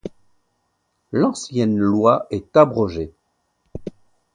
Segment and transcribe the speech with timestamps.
[1.11, 3.11] L'ancienne loi est abrogée.